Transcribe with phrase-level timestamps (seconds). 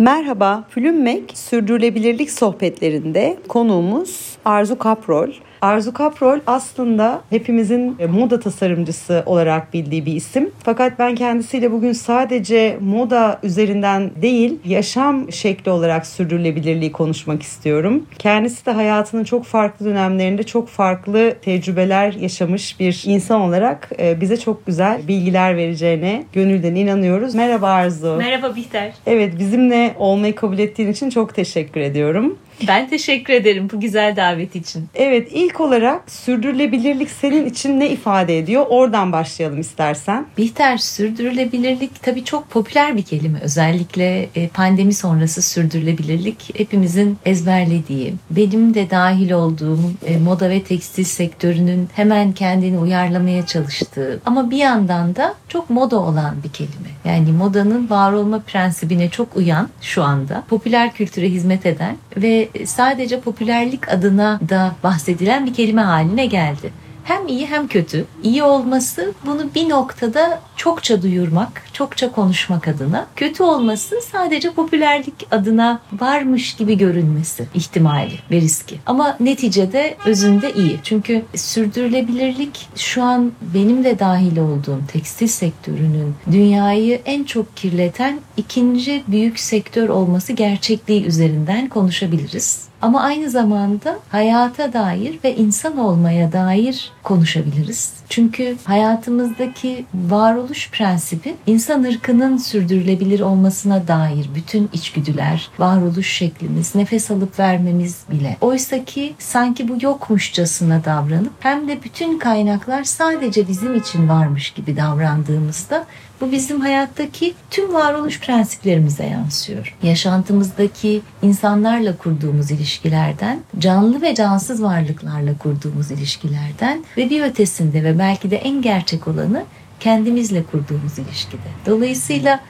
[0.00, 5.30] Merhaba, Flümmek Sürdürülebilirlik Sohbetlerinde konuğumuz Arzu Kaprol.
[5.62, 10.50] Arzu Kaprol aslında hepimizin moda tasarımcısı olarak bildiği bir isim.
[10.64, 18.06] Fakat ben kendisiyle bugün sadece moda üzerinden değil, yaşam şekli olarak sürdürülebilirliği konuşmak istiyorum.
[18.18, 24.36] Kendisi de hayatının çok farklı dönemlerinde çok farklı tecrübeler yaşamış bir insan olarak e, bize
[24.36, 27.34] çok güzel bilgiler vereceğine gönülden inanıyoruz.
[27.34, 28.16] Merhaba Arzu.
[28.16, 28.92] Merhaba Bihter.
[29.06, 32.38] Evet, bizimle olmayı kabul ettiğin için çok teşekkür ediyorum.
[32.68, 34.88] Ben teşekkür ederim bu güzel davet için.
[34.94, 38.66] Evet ilk olarak sürdürülebilirlik senin için ne ifade ediyor?
[38.68, 40.26] Oradan başlayalım istersen.
[40.38, 43.40] Bihter sürdürülebilirlik tabii çok popüler bir kelime.
[43.40, 51.04] Özellikle e, pandemi sonrası sürdürülebilirlik hepimizin ezberlediği, benim de dahil olduğum e, moda ve tekstil
[51.04, 56.88] sektörünün hemen kendini uyarlamaya çalıştığı ama bir yandan da çok moda olan bir kelime.
[57.04, 63.20] Yani modanın var olma prensibine çok uyan şu anda popüler kültüre hizmet eden ve sadece
[63.20, 66.72] popülerlik adına da bahsedilen bir kelime haline geldi
[67.06, 68.04] hem iyi hem kötü.
[68.22, 73.06] İyi olması bunu bir noktada çokça duyurmak, çokça konuşmak adına.
[73.16, 78.80] Kötü olması sadece popülerlik adına varmış gibi görünmesi ihtimali ve riski.
[78.86, 80.78] Ama neticede özünde iyi.
[80.82, 89.02] Çünkü sürdürülebilirlik şu an benim de dahil olduğum tekstil sektörünün dünyayı en çok kirleten ikinci
[89.08, 92.66] büyük sektör olması gerçekliği üzerinden konuşabiliriz.
[92.82, 97.92] Ama aynı zamanda hayata dair ve insan olmaya dair konuşabiliriz.
[98.08, 107.38] Çünkü hayatımızdaki varoluş prensibi insan ırkının sürdürülebilir olmasına dair bütün içgüdüler, varoluş şeklimiz, nefes alıp
[107.38, 108.36] vermemiz bile.
[108.40, 114.76] Oysa ki sanki bu yokmuşçasına davranıp hem de bütün kaynaklar sadece bizim için varmış gibi
[114.76, 115.86] davrandığımızda
[116.20, 119.76] bu bizim hayattaki tüm varoluş prensiplerimize yansıyor.
[119.82, 128.30] Yaşantımızdaki insanlarla kurduğumuz ilişkilerden, canlı ve cansız varlıklarla kurduğumuz ilişkilerden ve bir ötesinde ve belki
[128.30, 129.44] de en gerçek olanı
[129.80, 131.48] kendimizle kurduğumuz ilişkide.
[131.66, 132.40] Dolayısıyla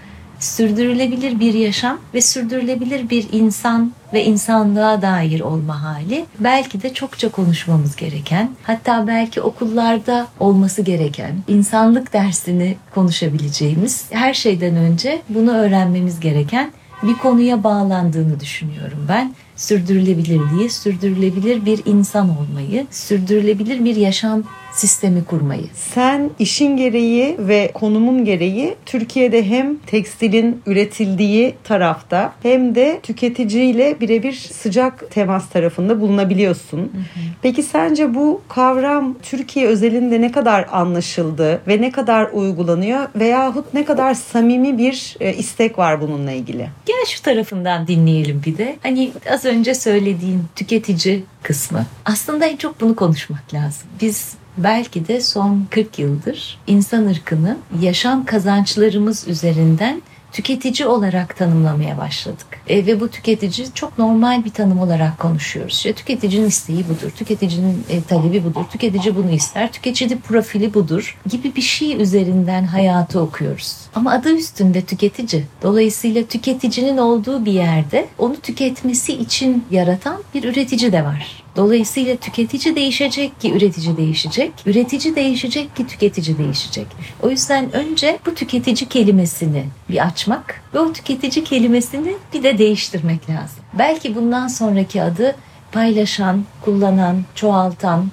[0.40, 7.30] sürdürülebilir bir yaşam ve sürdürülebilir bir insan ve insanlığa dair olma hali belki de çokça
[7.30, 16.20] konuşmamız gereken hatta belki okullarda olması gereken insanlık dersini konuşabileceğimiz her şeyden önce bunu öğrenmemiz
[16.20, 19.34] gereken bir konuya bağlandığını düşünüyorum ben.
[19.56, 24.42] Sürdürülebilirliği, sürdürülebilir bir insan olmayı, sürdürülebilir bir yaşam
[24.78, 25.64] sistemi kurmayı.
[25.74, 34.32] Sen işin gereği ve konumun gereği Türkiye'de hem tekstilin üretildiği tarafta hem de tüketiciyle birebir
[34.32, 36.78] sıcak temas tarafında bulunabiliyorsun.
[36.78, 37.20] Hı hı.
[37.42, 43.84] Peki sence bu kavram Türkiye özelinde ne kadar anlaşıldı ve ne kadar uygulanıyor veyahut ne
[43.84, 46.68] kadar samimi bir e, istek var bununla ilgili?
[46.86, 48.76] Gel şu tarafından dinleyelim bir de.
[48.82, 51.86] Hani az önce söylediğin tüketici kısmı.
[52.04, 53.88] Aslında en çok bunu konuşmak lazım.
[54.00, 60.02] Biz belki de son 40 yıldır insan ırkını yaşam kazançlarımız üzerinden
[60.36, 62.46] tüketici olarak tanımlamaya başladık.
[62.68, 65.74] E, ve bu tüketici çok normal bir tanım olarak konuşuyoruz.
[65.76, 71.56] İşte tüketicinin isteği budur, tüketicinin e, talebi budur, tüketici bunu ister, tüketici profili budur gibi
[71.56, 73.76] bir şey üzerinden hayatı okuyoruz.
[73.94, 75.44] Ama adı üstünde tüketici.
[75.62, 81.45] Dolayısıyla tüketicinin olduğu bir yerde onu tüketmesi için yaratan bir üretici de var.
[81.56, 84.52] Dolayısıyla tüketici değişecek ki üretici değişecek.
[84.66, 86.86] Üretici değişecek ki tüketici değişecek.
[87.22, 93.30] O yüzden önce bu tüketici kelimesini bir açmak ve o tüketici kelimesini bir de değiştirmek
[93.30, 93.64] lazım.
[93.78, 95.36] Belki bundan sonraki adı
[95.72, 98.10] paylaşan, kullanan, çoğaltan,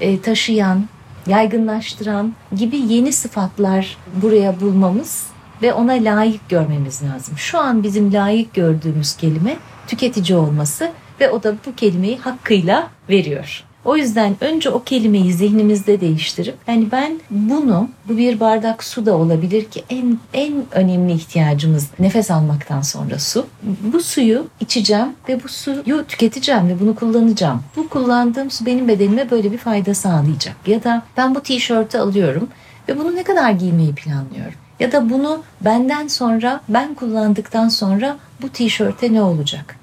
[0.00, 0.88] e, taşıyan,
[1.26, 5.26] yaygınlaştıran gibi yeni sıfatlar buraya bulmamız
[5.62, 7.38] ve ona layık görmemiz lazım.
[7.38, 9.56] Şu an bizim layık gördüğümüz kelime
[9.86, 10.90] tüketici olması
[11.20, 13.64] ve o da bu kelimeyi hakkıyla veriyor.
[13.84, 19.16] O yüzden önce o kelimeyi zihnimizde değiştirip yani ben bunu bu bir bardak su da
[19.16, 23.46] olabilir ki en en önemli ihtiyacımız nefes almaktan sonra su.
[23.62, 27.62] Bu suyu içeceğim ve bu suyu tüketeceğim ve bunu kullanacağım.
[27.76, 30.56] Bu kullandığım su benim bedenime böyle bir fayda sağlayacak.
[30.66, 32.48] Ya da ben bu tişörtü alıyorum
[32.88, 34.58] ve bunu ne kadar giymeyi planlıyorum.
[34.80, 39.76] Ya da bunu benden sonra ben kullandıktan sonra bu tişörte ne olacak?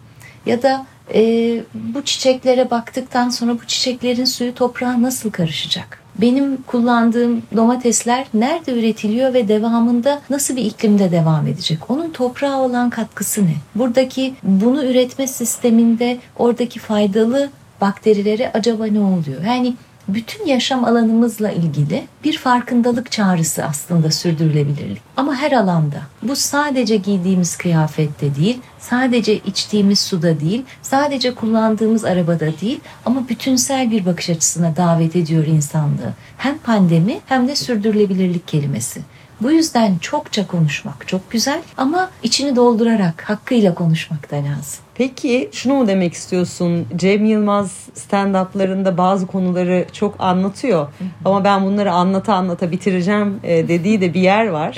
[0.46, 6.02] Ya da e, bu çiçeklere baktıktan sonra bu çiçeklerin suyu toprağa nasıl karışacak?
[6.16, 11.92] Benim kullandığım domatesler nerede üretiliyor ve devamında nasıl bir iklimde devam edecek?
[11.92, 13.56] Onun toprağa olan katkısı ne?
[13.76, 17.50] Buradaki bunu üretme sisteminde oradaki faydalı
[17.82, 19.44] bakterilere acaba ne oluyor?
[19.48, 19.74] Yani
[20.08, 25.02] bütün yaşam alanımızla ilgili bir farkındalık çağrısı aslında sürdürülebilirlik.
[25.18, 26.02] Ama her alanda.
[26.24, 33.92] Bu sadece giydiğimiz kıyafette değil, sadece içtiğimiz suda değil, sadece kullandığımız arabada değil ama bütünsel
[33.92, 36.14] bir bakış açısına davet ediyor insanlığı.
[36.38, 39.02] Hem pandemi hem de sürdürülebilirlik kelimesi.
[39.42, 44.84] Bu yüzden çokça konuşmak çok güzel ama içini doldurarak hakkıyla konuşmak da lazım.
[44.96, 46.88] Peki şunu mu demek istiyorsun?
[46.96, 50.88] Cem Yılmaz stand-up'larında bazı konuları çok anlatıyor.
[51.26, 54.78] Ama ben bunları anlata anlata bitireceğim e, dediği de bir yer var.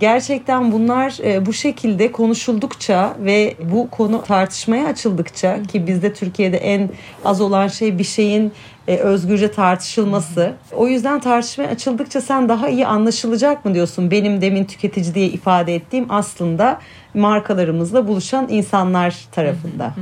[0.00, 6.90] Gerçekten bunlar e, bu şekilde konuşuldukça ve bu konu tartışmaya açıldıkça ki bizde Türkiye'de en
[7.24, 8.52] az olan şey bir şeyin
[8.88, 10.52] e, özgürce tartışılması.
[10.72, 14.10] O yüzden tartışmaya açıldıkça sen daha iyi anlaşılacak mı diyorsun?
[14.10, 16.80] Benim demin tüketici diye ifade ettiğim aslında
[17.14, 19.94] markalarımızla buluşan insanlar tarafında.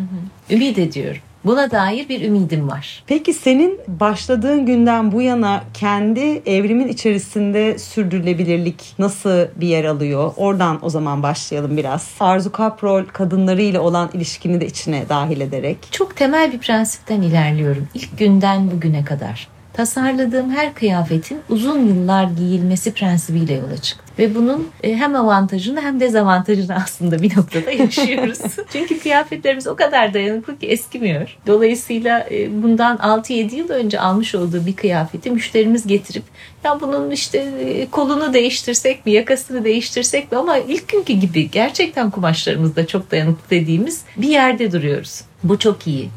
[0.50, 1.22] Ümit ediyorum.
[1.44, 3.02] Buna dair bir ümidim var.
[3.06, 10.32] Peki senin başladığın günden bu yana kendi evrimin içerisinde sürdürülebilirlik nasıl bir yer alıyor?
[10.36, 12.10] Oradan o zaman başlayalım biraz.
[12.20, 15.78] Arzu Kaprol kadınlarıyla olan ilişkini de içine dahil ederek.
[15.90, 17.88] Çok temel bir prensipten ilerliyorum.
[17.94, 24.04] İlk günden bugüne kadar tasarladığım her kıyafetin uzun yıllar giyilmesi prensibiyle yola çıktım.
[24.18, 28.38] Ve bunun e, hem avantajını hem dezavantajını aslında bir noktada yaşıyoruz.
[28.72, 31.36] Çünkü kıyafetlerimiz o kadar dayanıklı ki eskimiyor.
[31.46, 36.24] Dolayısıyla e, bundan 6-7 yıl önce almış olduğu bir kıyafeti müşterimiz getirip
[36.64, 42.10] ya bunun işte e, kolunu değiştirsek mi, yakasını değiştirsek mi ama ilk günkü gibi gerçekten
[42.10, 45.20] kumaşlarımız da çok dayanıklı dediğimiz bir yerde duruyoruz.
[45.42, 46.10] Bu çok iyi.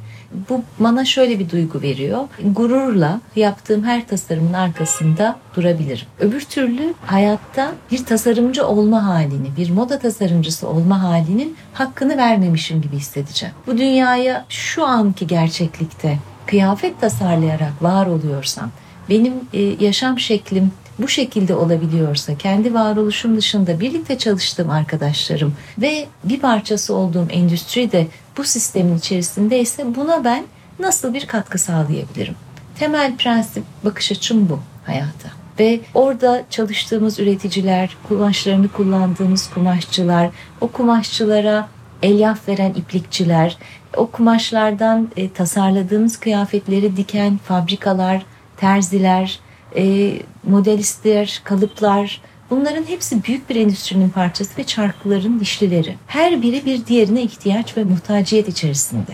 [0.50, 2.24] Bu bana şöyle bir duygu veriyor.
[2.45, 6.06] Gururla yaptığım her tasarımın arkasında durabilirim.
[6.19, 12.95] Öbür türlü hayatta bir tasarımcı olma halini, bir moda tasarımcısı olma halinin hakkını vermemişim gibi
[12.95, 13.56] hissedeceğim.
[13.68, 18.71] Bu dünyaya şu anki gerçeklikte kıyafet tasarlayarak var oluyorsam,
[19.09, 26.39] benim e, yaşam şeklim bu şekilde olabiliyorsa kendi varoluşum dışında birlikte çalıştığım arkadaşlarım ve bir
[26.39, 28.07] parçası olduğum endüstri de
[28.38, 30.44] bu sistemin içerisindeyse buna ben
[30.80, 32.36] nasıl bir katkı sağlayabilirim?
[32.80, 35.30] Temel prensip bakış açım bu hayata.
[35.59, 40.30] Ve orada çalıştığımız üreticiler, kumaşlarını kullandığımız kumaşçılar,
[40.62, 41.68] o kumaşçılara
[42.04, 43.57] elyaf veren iplikçiler,
[43.95, 48.25] o kumaşlardan e, tasarladığımız kıyafetleri diken fabrikalar,
[48.57, 49.39] terziler,
[49.75, 50.13] e,
[50.44, 55.95] modelistler, kalıplar bunların hepsi büyük bir endüstrinin parçası ve çarkların dişlileri.
[56.07, 59.12] Her biri bir diğerine ihtiyaç ve muhtaciyet içerisinde.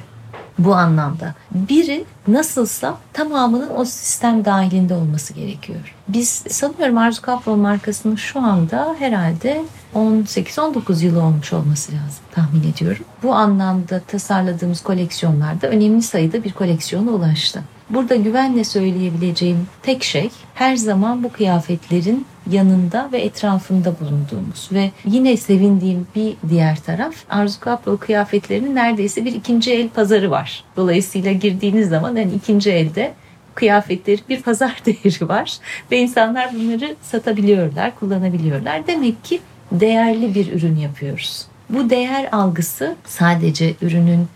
[0.60, 5.96] Bu anlamda biri nasılsa tamamının o sistem dahilinde olması gerekiyor.
[6.08, 9.64] Biz sanıyorum Arzu Kaprol markasının şu anda herhalde
[9.96, 13.06] 18-19 yılı olmuş olması lazım tahmin ediyorum.
[13.24, 17.64] Bu anlamda tasarladığımız koleksiyonlarda önemli sayıda bir koleksiyona ulaştı.
[17.90, 25.38] Burada güvenle söyleyebileceğim tek şey her zaman bu kıyafetlerin yanında ve etrafında bulunduğumuz ve yine
[25.38, 30.64] sevindiğim bir diğer taraf Arzu Kaplı kıyafetlerinin neredeyse bir ikinci el pazarı var.
[30.78, 33.14] Dolayısıyla girdiğiniz zaman yani ikinci elde
[33.56, 35.58] kıyafetleri bir pazar değeri var
[35.92, 38.88] ve insanlar bunları satabiliyorlar, kullanabiliyorlar.
[38.88, 39.40] Demek ki
[39.72, 41.46] değerli bir ürün yapıyoruz.
[41.70, 44.28] Bu değer algısı sadece ürünün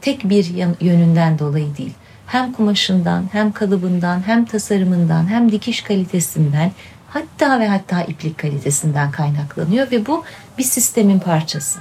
[0.00, 0.44] tek bir
[0.80, 1.92] yönünden dolayı değil
[2.34, 6.72] hem kumaşından hem kalıbından hem tasarımından hem dikiş kalitesinden
[7.08, 10.24] hatta ve hatta iplik kalitesinden kaynaklanıyor ve bu
[10.58, 11.78] bir sistemin parçası.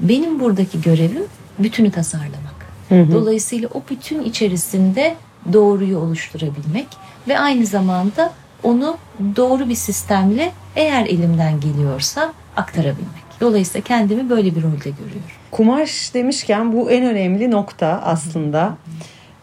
[0.00, 1.24] Benim buradaki görevim
[1.58, 2.56] bütünü tasarlamak.
[2.88, 3.12] Hı hı.
[3.12, 5.14] Dolayısıyla o bütün içerisinde
[5.52, 6.86] doğruyu oluşturabilmek
[7.28, 8.96] ve aynı zamanda onu
[9.36, 13.26] doğru bir sistemle eğer elimden geliyorsa aktarabilmek.
[13.40, 15.30] Dolayısıyla kendimi böyle bir rolde görüyorum.
[15.50, 18.62] Kumaş demişken bu en önemli nokta aslında.
[18.62, 18.76] Hı hı.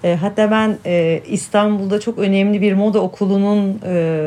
[0.03, 4.23] E, hatta ben e, İstanbul'da çok önemli bir moda okulunun e,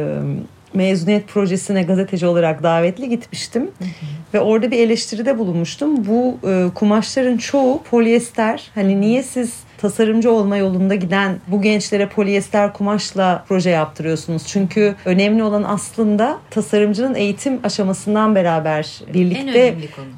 [0.75, 3.63] mezuniyet projesine gazeteci olarak davetli gitmiştim.
[3.63, 3.89] Hı hı.
[4.35, 6.07] Ve orada bir eleştiride bulunmuştum.
[6.07, 8.71] Bu e, kumaşların çoğu polyester.
[8.75, 14.47] Hani niye siz tasarımcı olma yolunda giden bu gençlere polyester kumaşla proje yaptırıyorsunuz.
[14.47, 19.75] Çünkü önemli olan aslında tasarımcının eğitim aşamasından beraber birlikte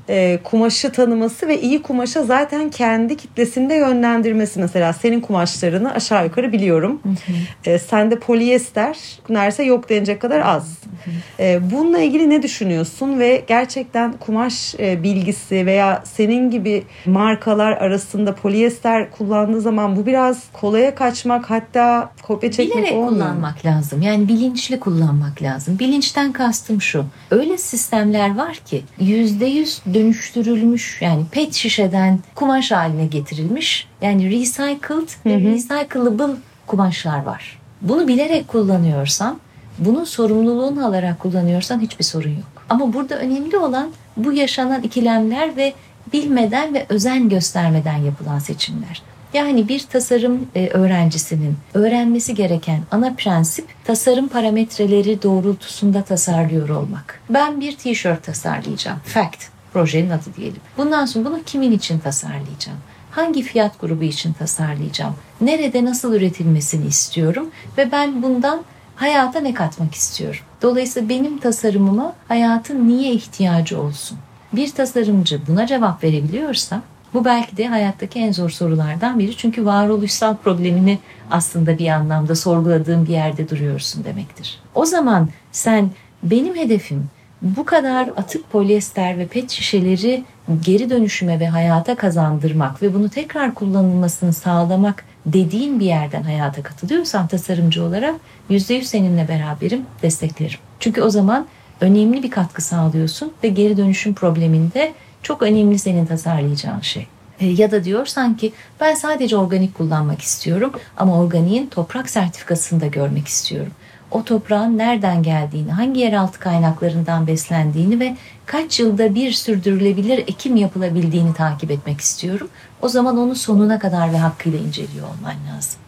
[0.09, 4.61] e, kumaşı tanıması ve iyi kumaşa zaten kendi kitlesinde yönlendirmesi.
[4.61, 7.01] Mesela senin kumaşlarını aşağı yukarı biliyorum.
[7.03, 7.71] Hı hı.
[7.71, 8.97] E, sende polyester
[9.29, 10.79] neredeyse yok denecek kadar az.
[11.05, 11.11] Hı.
[11.43, 18.35] E, bununla ilgili ne düşünüyorsun ve gerçekten kumaş e, bilgisi veya senin gibi markalar arasında
[18.35, 23.09] polyester kullan kullandığı zaman bu biraz kolaya kaçmak hatta kopya çekmek Bilerek olmuyor.
[23.09, 24.03] kullanmak lazım.
[24.03, 25.79] Yani bilinçli kullanmak lazım.
[25.79, 27.05] Bilinçten kastım şu.
[27.31, 33.89] Öyle sistemler var ki yüzde yüz dönüştürülmüş yani pet şişeden kumaş haline getirilmiş.
[34.03, 36.35] Yani recycled ve recyclable
[36.67, 37.59] kumaşlar var.
[37.83, 39.39] Bunu bilerek kullanıyorsan,
[39.79, 42.63] bunun sorumluluğunu alarak kullanıyorsan hiçbir sorun yok.
[42.69, 45.75] Ama burada önemli olan bu yaşanan ikilemler ve
[46.13, 49.03] bilmeden ve özen göstermeden yapılan seçimler.
[49.33, 57.21] Yani bir tasarım e, öğrencisinin öğrenmesi gereken ana prensip tasarım parametreleri doğrultusunda tasarlıyor olmak.
[57.31, 58.99] Ben bir tişört tasarlayacağım.
[59.05, 60.61] Fact projenin adı diyelim.
[60.77, 62.79] Bundan sonra bunu kimin için tasarlayacağım?
[63.11, 65.15] Hangi fiyat grubu için tasarlayacağım?
[65.41, 68.61] Nerede nasıl üretilmesini istiyorum ve ben bundan
[68.97, 70.41] hayata ne katmak istiyorum?
[70.63, 74.19] Dolayısıyla benim tasarımıma hayatın niye ihtiyacı olsun?
[74.53, 76.83] Bir tasarımcı buna cevap verebiliyorsa
[77.15, 79.37] bu belki de hayattaki en zor sorulardan biri.
[79.37, 80.99] Çünkü varoluşsal problemini
[81.31, 84.61] aslında bir anlamda sorguladığın bir yerde duruyorsun demektir.
[84.75, 85.91] O zaman sen
[86.23, 87.09] benim hedefim
[87.43, 90.25] bu kadar atık polyester ve pet şişeleri
[90.65, 97.27] geri dönüşüme ve hayata kazandırmak ve bunu tekrar kullanılmasını sağlamak dediğin bir yerden hayata katılıyorsan
[97.27, 98.15] tasarımcı olarak
[98.51, 100.59] %100 seninle beraberim, desteklerim.
[100.81, 101.47] Çünkü o zaman
[101.81, 107.07] önemli bir katkı sağlıyorsun ve geri dönüşüm probleminde çok önemli senin tasarlayacağın şey.
[107.41, 112.87] E, ya da diyorsan ki ben sadece organik kullanmak istiyorum ama organiğin toprak sertifikasını da
[112.87, 113.73] görmek istiyorum.
[114.11, 121.35] O toprağın nereden geldiğini, hangi yeraltı kaynaklarından beslendiğini ve kaç yılda bir sürdürülebilir ekim yapılabildiğini
[121.35, 122.49] takip etmek istiyorum.
[122.83, 125.81] O zaman onu sonuna kadar ve hakkıyla inceliyor olman lazım.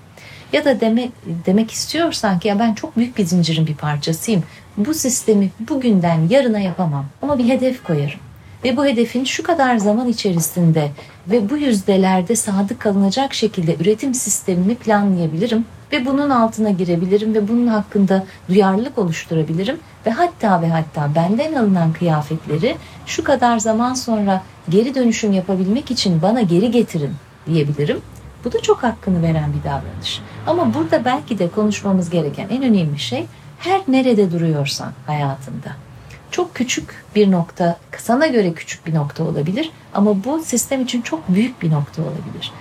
[0.52, 1.12] Ya da demek,
[1.46, 4.44] demek istiyorsan ki ya ben çok büyük bir zincirin bir parçasıyım.
[4.76, 8.20] Bu sistemi bugünden yarına yapamam ama bir hedef koyarım
[8.64, 10.90] ve bu hedefin şu kadar zaman içerisinde
[11.30, 17.66] ve bu yüzdelerde sadık kalınacak şekilde üretim sistemimi planlayabilirim ve bunun altına girebilirim ve bunun
[17.66, 22.76] hakkında duyarlılık oluşturabilirim ve hatta ve hatta benden alınan kıyafetleri
[23.06, 27.12] şu kadar zaman sonra geri dönüşüm yapabilmek için bana geri getirin
[27.46, 28.00] diyebilirim.
[28.44, 30.20] Bu da çok hakkını veren bir davranış.
[30.46, 33.26] Ama burada belki de konuşmamız gereken en önemli şey
[33.58, 35.76] her nerede duruyorsan hayatında
[36.30, 41.28] çok küçük bir nokta, sana göre küçük bir nokta olabilir ama bu sistem için çok
[41.28, 42.52] büyük bir nokta olabilir.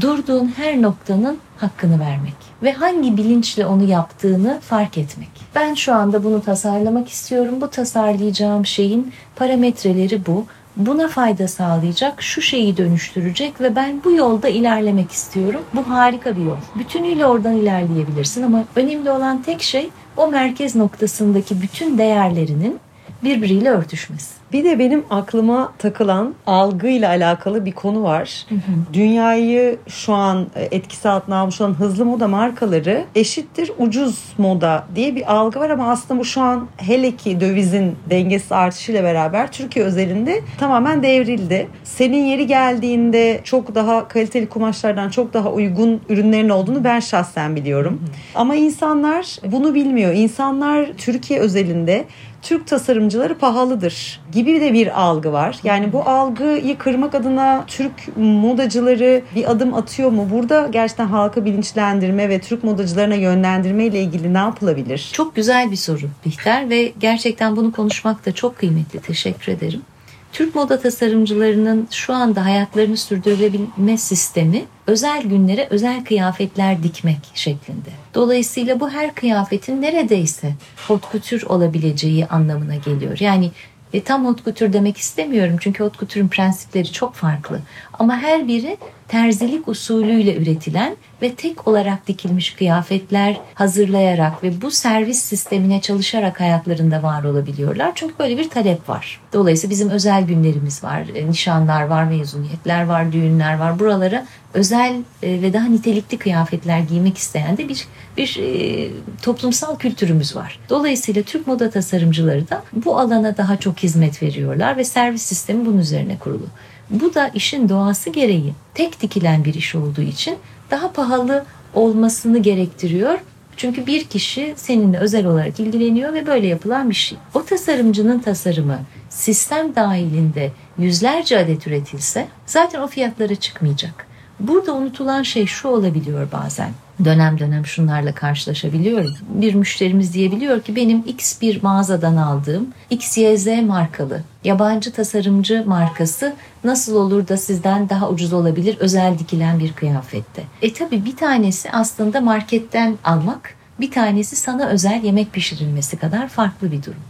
[0.00, 5.28] Durduğun her noktanın hakkını vermek ve hangi bilinçle onu yaptığını fark etmek.
[5.54, 7.60] Ben şu anda bunu tasarlamak istiyorum.
[7.60, 10.46] Bu tasarlayacağım şeyin parametreleri bu.
[10.76, 15.60] Buna fayda sağlayacak, şu şeyi dönüştürecek ve ben bu yolda ilerlemek istiyorum.
[15.74, 16.56] Bu harika bir yol.
[16.78, 22.78] Bütünüyle oradan ilerleyebilirsin ama önemli olan tek şey o merkez noktasındaki bütün değerlerinin
[23.24, 24.38] birbiriyle örtüşmesi.
[24.52, 28.46] Bir de benim aklıma takılan algıyla alakalı bir konu var.
[28.48, 28.60] Hı hı.
[28.92, 35.16] Dünyayı şu an e, etkisi altına almış olan hızlı moda markaları eşittir ucuz moda diye
[35.16, 39.84] bir algı var ama aslında bu şu an hele ki dövizin dengesiz artışıyla beraber Türkiye
[39.84, 41.68] özelinde tamamen devrildi.
[41.84, 48.00] Senin yeri geldiğinde çok daha kaliteli kumaşlardan çok daha uygun ürünlerin olduğunu ben şahsen biliyorum.
[48.04, 48.40] Hı hı.
[48.40, 50.12] Ama insanlar bunu bilmiyor.
[50.12, 52.04] İnsanlar Türkiye özelinde
[52.42, 55.58] Türk tasarımcıları pahalıdır gibi de bir algı var.
[55.64, 60.28] Yani bu algıyı kırmak adına Türk modacıları bir adım atıyor mu?
[60.32, 65.10] Burada gerçekten halkı bilinçlendirme ve Türk modacılarına yönlendirme ile ilgili ne yapılabilir?
[65.12, 69.00] Çok güzel bir soru Bihter ve gerçekten bunu konuşmak da çok kıymetli.
[69.00, 69.82] Teşekkür ederim.
[70.32, 77.88] Türk moda tasarımcılarının şu anda hayatlarını sürdürülebilme sistemi özel günlere özel kıyafetler dikmek şeklinde.
[78.14, 80.54] Dolayısıyla bu her kıyafetin neredeyse
[80.88, 81.12] hot
[81.44, 83.16] olabileceği anlamına geliyor.
[83.20, 83.50] Yani
[83.92, 87.60] e, tam hot demek istemiyorum çünkü hot prensipleri çok farklı.
[87.98, 88.76] Ama her biri
[89.08, 97.02] terzilik usulüyle üretilen ve tek olarak dikilmiş kıyafetler hazırlayarak ve bu servis sistemine çalışarak hayatlarında
[97.02, 97.92] var olabiliyorlar.
[97.94, 99.20] Çünkü böyle bir talep var.
[99.32, 103.78] Dolayısıyla bizim özel günlerimiz var, e, nişanlar var, mezuniyetler var, düğünler var.
[103.78, 107.86] Buralara özel e, ve daha nitelikli kıyafetler giymek isteyen de bir
[108.16, 108.88] bir e,
[109.22, 110.58] toplumsal kültürümüz var.
[110.68, 115.78] Dolayısıyla Türk moda tasarımcıları da bu alana daha çok hizmet veriyorlar ve servis sistemi bunun
[115.78, 116.46] üzerine kurulu.
[116.90, 120.36] Bu da işin doğası gereği tek dikilen bir iş olduğu için
[120.70, 123.18] daha pahalı olmasını gerektiriyor.
[123.56, 127.18] Çünkü bir kişi seninle özel olarak ilgileniyor ve böyle yapılan bir şey.
[127.34, 128.78] O tasarımcının tasarımı
[129.10, 134.06] sistem dahilinde yüzlerce adet üretilse zaten o fiyatlara çıkmayacak.
[134.40, 136.70] Burada unutulan şey şu olabiliyor bazen
[137.04, 139.14] dönem dönem şunlarla karşılaşabiliyorum.
[139.28, 146.96] Bir müşterimiz diyebiliyor ki benim X bir mağazadan aldığım XYZ markalı yabancı tasarımcı markası nasıl
[146.96, 150.42] olur da sizden daha ucuz olabilir özel dikilen bir kıyafette.
[150.62, 156.72] E tabi bir tanesi aslında marketten almak bir tanesi sana özel yemek pişirilmesi kadar farklı
[156.72, 157.02] bir durum.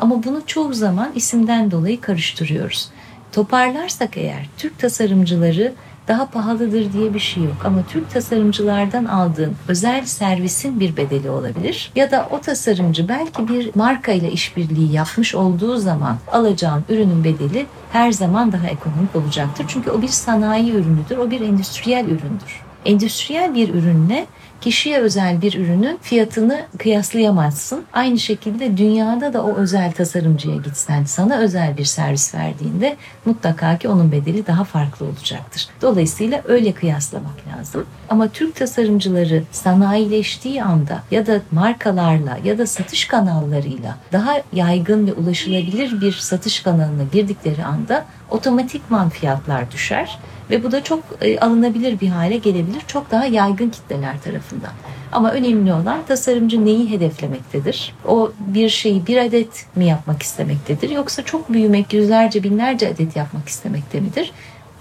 [0.00, 2.88] Ama bunu çoğu zaman isimden dolayı karıştırıyoruz.
[3.32, 5.72] Toparlarsak eğer Türk tasarımcıları
[6.08, 7.56] daha pahalıdır diye bir şey yok.
[7.64, 11.92] Ama Türk tasarımcılardan aldığın özel servisin bir bedeli olabilir.
[11.96, 17.66] Ya da o tasarımcı belki bir marka ile işbirliği yapmış olduğu zaman alacağın ürünün bedeli
[17.92, 19.64] her zaman daha ekonomik olacaktır.
[19.68, 22.62] Çünkü o bir sanayi ürünüdür, o bir endüstriyel üründür.
[22.84, 24.26] Endüstriyel bir ürünle
[24.60, 27.84] kişiye özel bir ürünün fiyatını kıyaslayamazsın.
[27.92, 33.88] Aynı şekilde dünyada da o özel tasarımcıya gitsen sana özel bir servis verdiğinde mutlaka ki
[33.88, 35.68] onun bedeli daha farklı olacaktır.
[35.82, 37.86] Dolayısıyla öyle kıyaslamak lazım.
[38.08, 45.12] Ama Türk tasarımcıları sanayileştiği anda ya da markalarla ya da satış kanallarıyla daha yaygın ve
[45.12, 50.18] ulaşılabilir bir satış kanalına girdikleri anda otomatikman fiyatlar düşer
[50.50, 52.82] ve bu da çok e, alınabilir bir hale gelebilir.
[52.86, 54.72] Çok daha yaygın kitleler tarafından.
[55.12, 57.94] Ama önemli olan tasarımcı neyi hedeflemektedir?
[58.06, 63.48] O bir şeyi bir adet mi yapmak istemektedir yoksa çok büyümek, yüzlerce, binlerce adet yapmak
[63.48, 64.32] istemekte midir?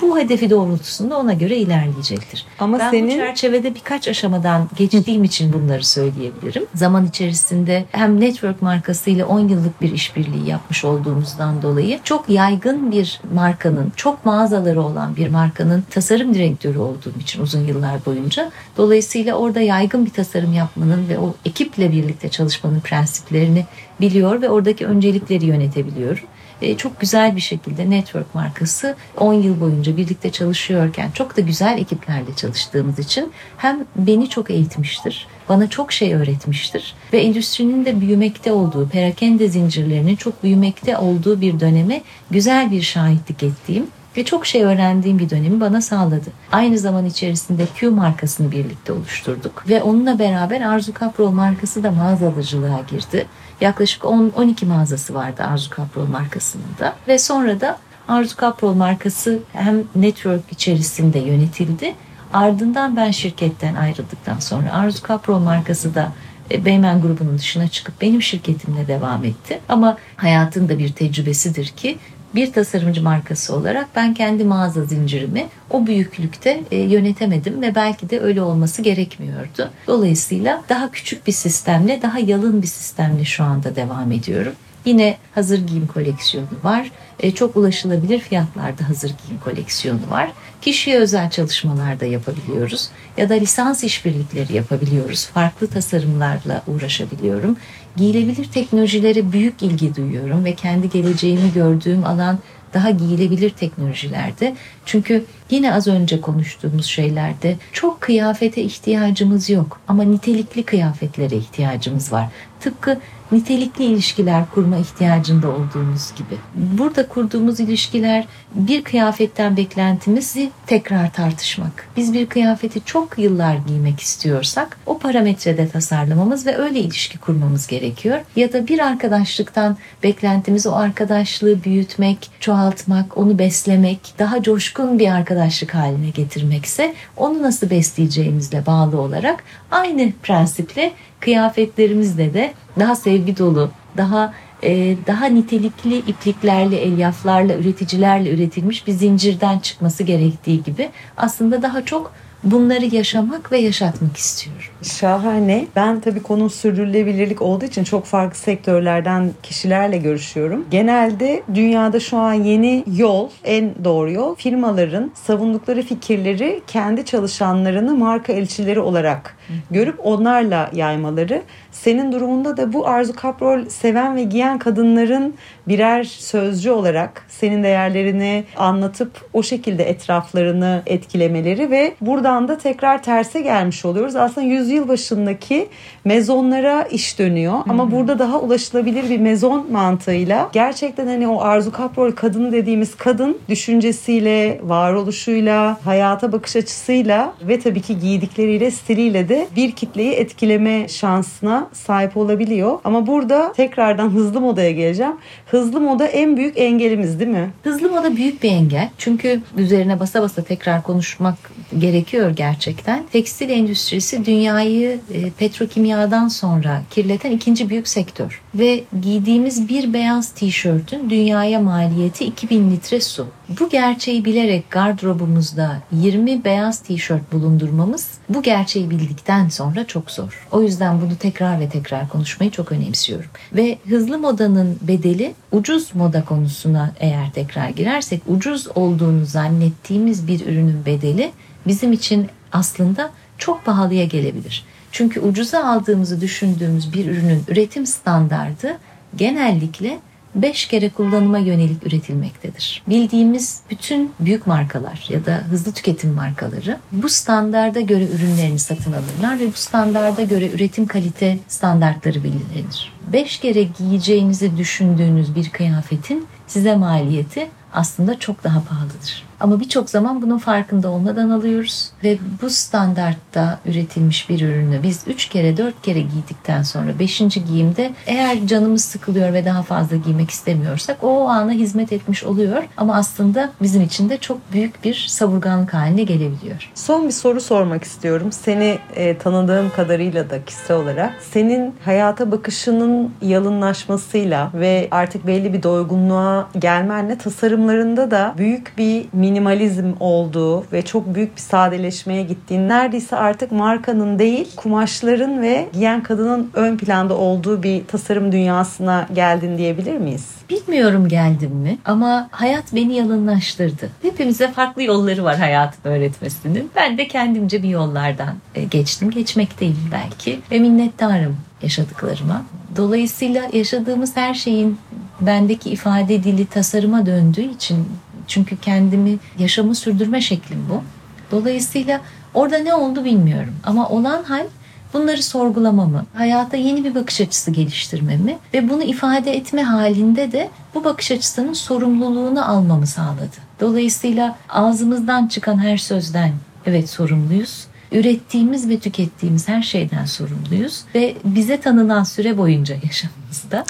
[0.02, 2.46] Bu hedefi doğrultusunda ona göre ilerleyecektir.
[2.60, 3.08] Ama ben senin...
[3.08, 6.66] bu çerçevede birkaç aşamadan geçtiğim için bunları söyleyebilirim.
[6.76, 13.22] Zaman içerisinde hem network markasıyla 10 yıllık bir işbirliği yapmış olduğumuzdan dolayı çok yaygın bir
[13.34, 19.62] markanın, çok mağazaları olan bir markanın tasarım direktörü olduğum için uzun yıllar boyunca dolayısıyla orada
[19.62, 23.66] yaygın bir tasarım yapmanın ve o ekiple birlikte çalışmanın prensiplerini
[24.02, 26.24] biliyor ve oradaki öncelikleri yönetebiliyorum.
[26.62, 31.78] E, çok güzel bir şekilde Network markası 10 yıl boyunca birlikte çalışıyorken çok da güzel
[31.78, 38.52] ekiplerle çalıştığımız için hem beni çok eğitmiştir, bana çok şey öğretmiştir ve endüstrinin de büyümekte
[38.52, 44.64] olduğu, perakende zincirlerinin çok büyümekte olduğu bir döneme güzel bir şahitlik ettiğim ve çok şey
[44.64, 46.30] öğrendiğim bir dönemi bana sağladı.
[46.52, 52.82] Aynı zaman içerisinde Q markasını birlikte oluşturduk ve onunla beraber Arzu Kaprol markası da mağazalıcılığa
[52.90, 53.26] girdi.
[53.62, 59.84] Yaklaşık 10-12 mağazası vardı Arzu Kaprol markasının da ve sonra da Arzu Kaprol markası hem
[59.96, 61.96] network içerisinde yönetildi.
[62.34, 66.12] Ardından ben şirketten ayrıldıktan sonra Arzu Kaprol markası da
[66.52, 69.60] e, Beymen grubunun dışına çıkıp benim şirketimle devam etti.
[69.70, 71.98] Ama hayatın da bir tecrübesidir ki
[72.36, 78.20] bir tasarımcı markası olarak ben kendi mağaza zincirimi o büyüklükte e, yönetemedim ve belki de
[78.20, 79.70] öyle olması gerekmiyordu.
[79.88, 84.54] Dolayısıyla daha küçük bir sistemle, daha yalın bir sistemle şu anda devam ediyorum.
[84.86, 86.92] Yine hazır giyim koleksiyonu var.
[87.20, 90.32] E, çok ulaşılabilir fiyatlarda hazır giyim koleksiyonu var.
[90.62, 92.90] Kişiye özel çalışmalar da yapabiliyoruz.
[93.18, 95.26] Ya da lisans işbirlikleri yapabiliyoruz.
[95.26, 97.58] Farklı tasarımlarla uğraşabiliyorum.
[97.98, 102.40] Giyilebilir teknolojilere büyük ilgi duyuyorum ve kendi geleceğimi gördüğüm alan
[102.74, 104.56] daha giyilebilir teknolojilerde.
[104.86, 112.30] Çünkü yine az önce konuştuğumuz şeylerde çok kıyafete ihtiyacımız yok ama nitelikli kıyafetlere ihtiyacımız var.
[112.60, 113.00] Tıpkı
[113.32, 116.38] nitelikli ilişkiler kurma ihtiyacında olduğumuz gibi.
[116.56, 121.88] Burada kurduğumuz ilişkiler bir kıyafetten beklentimizi tekrar tartışmak.
[121.98, 128.20] Biz bir kıyafeti çok yıllar giymek istiyorsak o parametrede tasarlamamız ve öyle ilişki kurmamız gerekiyor.
[128.36, 135.76] Ya da bir arkadaşlıktan beklentimiz o arkadaşlığı büyütmek, çoğaltmak, onu beslemek, daha coşkun bir arkadaşlık
[135.76, 144.34] haline getirmekse onu nasıl besleyeceğimizle bağlı olarak aynı prensiple kıyafetlerimizde de daha sevgi dolu, daha
[144.64, 152.12] e, daha nitelikli ipliklerle, elyaflarla, üreticilerle üretilmiş bir zincirden çıkması gerektiği gibi aslında daha çok
[152.46, 154.64] bunları yaşamak ve yaşatmak istiyorum.
[154.84, 155.68] Şahane.
[155.76, 160.66] Ben tabii konu sürdürülebilirlik olduğu için çok farklı sektörlerden kişilerle görüşüyorum.
[160.72, 168.34] Genelde dünyada şu an yeni yol, en doğru yol firmaların savundukları fikirleri kendi çalışanlarını marka
[168.34, 169.38] elçileri olarak
[169.72, 171.42] görüp onlarla yaymaları.
[171.72, 175.36] Senin durumunda da bu Arzu Kaprol seven ve giyen kadınların
[175.68, 183.42] birer sözcü olarak senin değerlerini anlatıp o şekilde etraflarını etkilemeleri ve buradan da tekrar terse
[183.42, 184.16] gelmiş oluyoruz.
[184.16, 185.68] Aslında yüzyıl başındaki
[186.06, 187.64] mezonlara iş dönüyor Hı-hı.
[187.70, 193.38] ama burada daha ulaşılabilir bir mezon mantığıyla gerçekten hani o Arzu Kaprol kadını dediğimiz kadın
[193.50, 201.70] düşüncesiyle, varoluşuyla, hayata bakış açısıyla ve tabii ki giydikleriyle, stiliyle de bir kitleyi etkileme şansına
[201.74, 202.80] sahip olabiliyor.
[202.84, 205.16] Ama burada tekrardan hızlı modaya geleceğim.
[205.46, 207.50] Hızlı moda en büyük engelimiz değil mi?
[207.64, 208.90] Hızlı moda büyük bir engel.
[208.98, 211.36] Çünkü üzerine basa basa tekrar konuşmak
[211.80, 213.06] gerekiyor gerekiyor gerçekten.
[213.12, 218.42] Tekstil endüstrisi dünyayı e, petrokimyadan sonra kirleten ikinci büyük sektör.
[218.56, 223.28] Ve giydiğimiz bir beyaz tişörtün dünyaya maliyeti 2000 litre su.
[223.60, 230.48] Bu gerçeği bilerek gardırobumuzda 20 beyaz tişört bulundurmamız bu gerçeği bildikten sonra çok zor.
[230.52, 233.30] O yüzden bunu tekrar ve tekrar konuşmayı çok önemsiyorum.
[233.54, 240.86] Ve hızlı modanın bedeli ucuz moda konusuna eğer tekrar girersek ucuz olduğunu zannettiğimiz bir ürünün
[240.86, 241.32] bedeli
[241.68, 244.66] bizim için aslında çok pahalıya gelebilir.
[244.92, 248.78] Çünkü ucuza aldığımızı düşündüğümüz bir ürünün üretim standardı
[249.16, 250.00] genellikle
[250.36, 252.84] 5 kere kullanıma yönelik üretilmektedir.
[252.88, 259.40] Bildiğimiz bütün büyük markalar ya da hızlı tüketim markaları bu standarda göre ürünlerini satın alırlar
[259.40, 262.94] ve bu standarda göre üretim kalite standartları belirlenir.
[263.14, 269.25] 5 kere giyeceğinizi düşündüğünüz bir kıyafetin size maliyeti aslında çok daha pahalıdır.
[269.40, 275.30] Ama birçok zaman bunun farkında olmadan alıyoruz ve bu standartta üretilmiş bir ürünü biz 3
[275.30, 277.18] kere 4 kere giydikten sonra 5.
[277.20, 282.96] giyimde eğer canımız sıkılıyor ve daha fazla giymek istemiyorsak o ana hizmet etmiş oluyor ama
[282.96, 286.72] aslında bizim için de çok büyük bir savurganlık haline gelebiliyor.
[286.76, 288.32] Son bir soru sormak istiyorum.
[288.32, 295.64] Seni e, tanıdığım kadarıyla da kişisel olarak senin hayata bakışının yalınlaşmasıyla ve artık belli bir
[295.64, 303.16] doygunluğa gelmenle tasarımlarında da büyük bir minimalizm olduğu ve çok büyük bir sadeleşmeye gittiğin neredeyse
[303.16, 309.98] artık markanın değil kumaşların ve giyen kadının ön planda olduğu bir tasarım dünyasına geldin diyebilir
[309.98, 310.26] miyiz?
[310.50, 313.90] Bilmiyorum geldim mi ama hayat beni yalınlaştırdı.
[314.02, 316.72] Hepimize farklı yolları var hayatın öğretmesinin.
[316.76, 319.12] Ben de kendimce bir yollardan e, geçtim.
[319.12, 322.46] Geçmekteyim belki ve minnettarım yaşadıklarıma.
[322.78, 324.78] Dolayısıyla yaşadığımız her şeyin
[325.22, 327.88] bendeki ifade dili tasarıma döndüğü için
[328.28, 330.84] çünkü kendimi yaşamı sürdürme şeklim bu.
[331.32, 332.02] Dolayısıyla
[332.34, 333.56] orada ne oldu bilmiyorum.
[333.64, 334.46] Ama olan hal
[334.94, 340.84] bunları sorgulamamı, hayata yeni bir bakış açısı geliştirmemi ve bunu ifade etme halinde de bu
[340.84, 343.38] bakış açısının sorumluluğunu almamı sağladı.
[343.60, 346.32] Dolayısıyla ağzımızdan çıkan her sözden
[346.66, 353.66] evet sorumluyuz ürettiğimiz ve tükettiğimiz her şeyden sorumluyuz ve bize tanınan süre boyunca yaşamımızda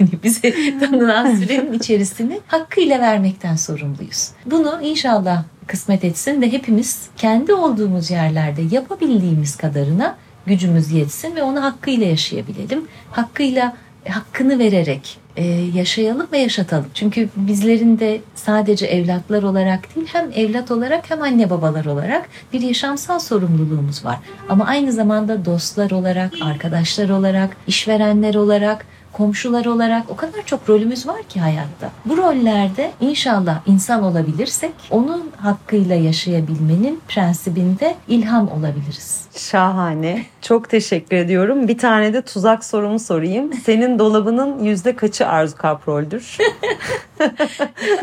[0.00, 4.28] yani bize tanınan sürenin içerisini hakkıyla vermekten sorumluyuz.
[4.46, 11.62] Bunu inşallah kısmet etsin ve hepimiz kendi olduğumuz yerlerde yapabildiğimiz kadarına gücümüz yetsin ve onu
[11.62, 12.88] hakkıyla yaşayabilelim.
[13.10, 13.76] Hakkıyla
[14.08, 16.86] hakkını vererek e, yaşayalım ve yaşatalım.
[16.94, 22.60] Çünkü bizlerin de sadece evlatlar olarak değil hem evlat olarak hem anne babalar olarak bir
[22.60, 24.18] yaşamsal sorumluluğumuz var.
[24.48, 31.06] Ama aynı zamanda dostlar olarak, arkadaşlar olarak, işverenler olarak komşular olarak o kadar çok rolümüz
[31.06, 31.90] var ki hayatta.
[32.04, 39.22] Bu rollerde inşallah insan olabilirsek onun hakkıyla yaşayabilmenin prensibinde ilham olabiliriz.
[39.36, 40.26] Şahane.
[40.42, 41.68] Çok teşekkür ediyorum.
[41.68, 43.52] Bir tane de tuzak sorumu sorayım.
[43.52, 46.38] Senin dolabının yüzde kaçı Arzu Kaprol'dür?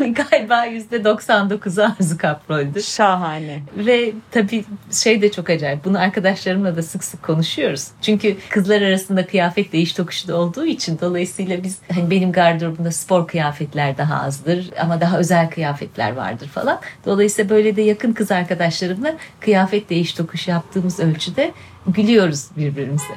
[0.00, 2.82] Galiba yüzde 99'u Arzu Kaprol'dür.
[2.82, 3.62] Şahane.
[3.76, 5.84] Ve tabii şey de çok acayip.
[5.84, 7.88] Bunu arkadaşlarımla da sık sık konuşuyoruz.
[8.02, 13.28] Çünkü kızlar arasında kıyafet değiş tokuşu da olduğu için dolayısıyla biz hani benim gardırobumda spor
[13.28, 16.80] kıyafetler daha azdır ama daha özel kıyafetler vardır falan.
[17.06, 21.52] Dolayısıyla böyle de yakın kız arkadaşlarımla kıyafet değiş tokuş yaptığımız ölçüde
[21.92, 23.14] gülüyoruz birbirimize.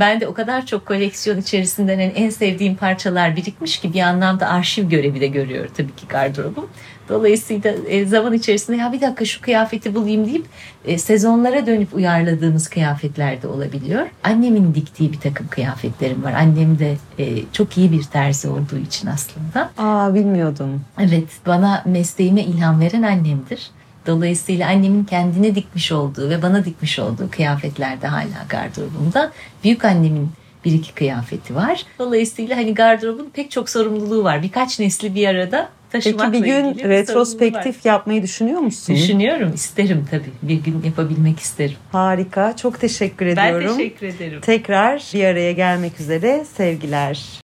[0.00, 4.88] ben de o kadar çok koleksiyon içerisinden en sevdiğim parçalar birikmiş ki bir anlamda arşiv
[4.88, 6.68] görevi de görüyor tabii ki gardırobum.
[7.08, 10.46] Dolayısıyla e, zaman içerisinde ya bir dakika şu kıyafeti bulayım deyip
[10.84, 14.06] e, sezonlara dönüp uyarladığımız kıyafetler de olabiliyor.
[14.24, 16.32] Annemin diktiği bir takım kıyafetlerim var.
[16.32, 19.70] Annem de e, çok iyi bir terzi olduğu için aslında.
[19.78, 20.80] Aa bilmiyordum.
[20.98, 23.70] Evet bana mesleğime ilham veren annemdir.
[24.06, 29.32] Dolayısıyla annemin kendine dikmiş olduğu ve bana dikmiş olduğu kıyafetler de hala gardırobumda.
[29.64, 30.30] Büyük annemin
[30.64, 31.82] bir iki kıyafeti var.
[31.98, 34.42] Dolayısıyla hani gardırobun pek çok sorumluluğu var.
[34.42, 38.94] Birkaç nesli bir arada taşımakla Peki bir gün bir retrospektif yapmayı düşünüyor musun?
[38.94, 40.30] Düşünüyorum, isterim tabii.
[40.42, 41.76] Bir gün yapabilmek isterim.
[41.92, 43.68] Harika, çok teşekkür ediyorum.
[43.68, 44.40] Ben teşekkür ederim.
[44.40, 47.24] Tekrar bir araya gelmek üzere sevgiler.